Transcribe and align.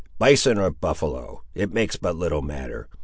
"Bison 0.17 0.57
or 0.57 0.71
buffaloe, 0.71 1.43
it 1.53 1.71
makes 1.71 1.95
but 1.95 2.15
little 2.15 2.41
matter. 2.41 2.89